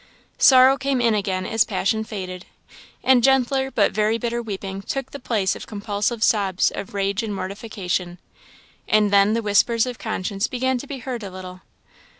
[0.39, 2.47] Sorrow came in again as passion faded,
[3.03, 7.35] and gentler but very bitter weeping took the place of compulsive sobs of rage and
[7.35, 8.17] mortification,
[8.87, 11.61] and then the whispers of conscience began to be heard a little.